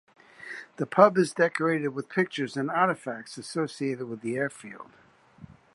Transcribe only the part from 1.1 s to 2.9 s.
is decorated with pictures and